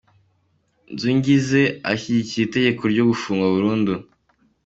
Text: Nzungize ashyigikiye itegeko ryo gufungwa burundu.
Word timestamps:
Nzungize 0.93 1.61
ashyigikiye 1.91 2.43
itegeko 2.45 2.83
ryo 2.91 3.03
gufungwa 3.09 3.47
burundu. 3.55 3.93